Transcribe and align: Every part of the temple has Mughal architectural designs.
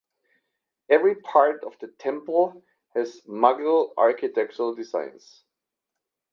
Every 0.89 1.13
part 1.13 1.63
of 1.63 1.77
the 1.77 1.89
temple 1.89 2.63
has 2.95 3.21
Mughal 3.27 3.93
architectural 3.99 4.73
designs. 4.73 5.43